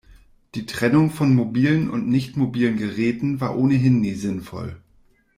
Die 0.55 0.65
Trennung 0.65 1.11
von 1.11 1.35
mobilen 1.35 1.87
und 1.87 2.07
nicht 2.09 2.35
mobilen 2.35 2.75
Geräten 2.75 3.39
war 3.39 3.55
ohnehin 3.55 4.01
nie 4.01 4.15
sinnvoll. 4.15 4.81